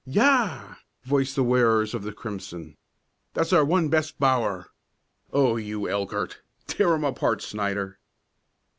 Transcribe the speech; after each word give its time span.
"Yah!" 0.07 0.77
voiced 1.03 1.35
the 1.35 1.43
wearers 1.43 1.93
of 1.93 2.01
the 2.01 2.11
crimson. 2.11 2.75
"That's 3.35 3.53
our 3.53 3.63
one 3.63 3.87
best 3.89 4.17
bower! 4.19 4.71
Oh 5.31 5.57
you 5.57 5.87
Elkert! 5.87 6.41
Tear 6.65 6.95
'em 6.95 7.03
apart, 7.03 7.43
Snyder!" 7.43 7.99